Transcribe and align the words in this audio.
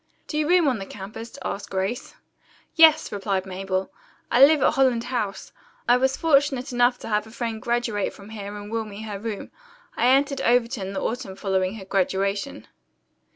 "Do 0.27 0.35
you 0.35 0.49
room 0.49 0.67
on 0.67 0.79
the 0.79 0.87
campus?" 0.87 1.37
asked 1.45 1.69
Grace. 1.69 2.15
"Yes," 2.73 3.11
replied 3.11 3.45
Mabel. 3.45 3.91
"I 4.31 4.43
live 4.43 4.63
at 4.63 4.73
Holland 4.73 5.03
House. 5.03 5.51
I 5.87 5.95
was 5.97 6.17
fortunate 6.17 6.71
enough 6.73 6.97
to 7.01 7.07
have 7.07 7.27
a 7.27 7.29
friend 7.29 7.61
graduate 7.61 8.11
from 8.11 8.29
here 8.29 8.57
and 8.57 8.71
will 8.71 8.83
me 8.85 9.03
her 9.03 9.19
room. 9.19 9.51
I 9.95 10.07
entered 10.07 10.41
Overton 10.41 10.93
the 10.93 11.01
autumn 11.01 11.35
following 11.35 11.75
her 11.75 11.85
graduation." 11.85 12.65